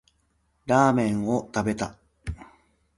[0.65, 1.95] ラーメンを食べた